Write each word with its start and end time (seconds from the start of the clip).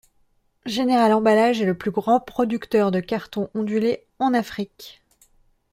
Général 0.65 1.13
Emballage 1.13 1.61
est 1.61 1.65
le 1.65 1.77
plus 1.77 1.91
grand 1.91 2.19
producteur 2.19 2.89
de 2.89 2.99
carton 3.01 3.51
ondulé 3.53 4.03
en 4.17 4.33
Afrique. 4.33 5.03